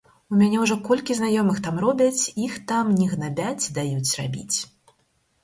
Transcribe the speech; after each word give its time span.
У 0.35 0.37
мяне 0.37 0.61
ўжо 0.61 0.77
колькі 0.87 1.17
знаёмых 1.19 1.59
там 1.67 1.75
робяць, 1.85 2.23
іх 2.47 2.57
там 2.73 2.91
не 3.01 3.07
гнабяць, 3.13 3.69
даюць 3.81 4.11
рабіць. 4.23 4.57